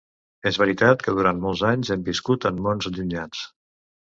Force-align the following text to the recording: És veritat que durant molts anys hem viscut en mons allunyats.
És 0.51 0.55
veritat 0.61 1.03
que 1.07 1.13
durant 1.19 1.43
molts 1.43 1.63
anys 1.73 1.91
hem 1.97 2.07
viscut 2.09 2.51
en 2.51 2.59
mons 2.69 2.89
allunyats. 2.93 3.45